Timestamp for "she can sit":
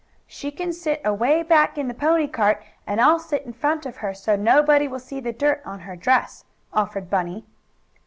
0.25-0.99